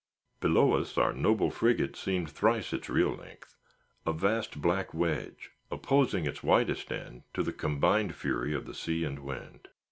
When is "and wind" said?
9.03-9.67